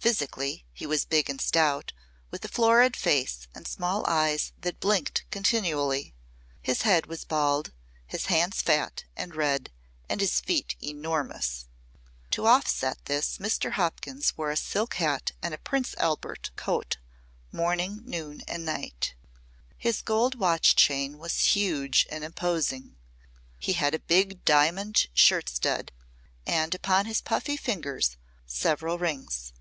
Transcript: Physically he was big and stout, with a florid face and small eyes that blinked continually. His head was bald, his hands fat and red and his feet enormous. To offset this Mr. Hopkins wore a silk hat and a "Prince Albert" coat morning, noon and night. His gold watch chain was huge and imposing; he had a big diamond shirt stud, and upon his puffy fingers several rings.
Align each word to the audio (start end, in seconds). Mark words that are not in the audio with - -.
Physically 0.00 0.64
he 0.72 0.86
was 0.86 1.04
big 1.04 1.28
and 1.28 1.38
stout, 1.38 1.92
with 2.30 2.42
a 2.42 2.48
florid 2.48 2.96
face 2.96 3.46
and 3.54 3.66
small 3.68 4.06
eyes 4.06 4.52
that 4.58 4.80
blinked 4.80 5.26
continually. 5.30 6.14
His 6.62 6.82
head 6.82 7.04
was 7.06 7.24
bald, 7.24 7.72
his 8.06 8.26
hands 8.26 8.62
fat 8.62 9.04
and 9.16 9.34
red 9.34 9.70
and 10.08 10.20
his 10.22 10.40
feet 10.40 10.76
enormous. 10.82 11.66
To 12.30 12.46
offset 12.46 13.04
this 13.04 13.36
Mr. 13.36 13.72
Hopkins 13.72 14.34
wore 14.38 14.50
a 14.50 14.56
silk 14.56 14.94
hat 14.94 15.32
and 15.42 15.52
a 15.52 15.58
"Prince 15.58 15.94
Albert" 15.98 16.52
coat 16.56 16.96
morning, 17.52 18.00
noon 18.06 18.42
and 18.48 18.64
night. 18.64 19.14
His 19.76 20.00
gold 20.00 20.36
watch 20.36 20.74
chain 20.74 21.18
was 21.18 21.40
huge 21.56 22.06
and 22.08 22.24
imposing; 22.24 22.96
he 23.58 23.74
had 23.74 23.94
a 23.94 23.98
big 23.98 24.42
diamond 24.46 25.08
shirt 25.12 25.50
stud, 25.50 25.92
and 26.46 26.74
upon 26.74 27.04
his 27.06 27.20
puffy 27.20 27.58
fingers 27.58 28.16
several 28.46 28.96
rings. 28.96 29.52